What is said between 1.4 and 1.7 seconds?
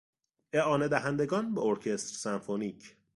به